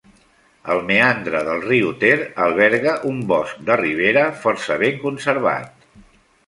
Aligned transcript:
El 0.75 0.79
meandre 0.87 1.41
del 1.49 1.61
riu 1.65 1.91
Ter 2.05 2.15
alberga 2.47 2.97
un 3.13 3.21
bosc 3.35 3.61
de 3.69 3.79
ribera 3.85 4.27
força 4.47 4.81
ben 4.87 5.01
conservat. 5.09 5.89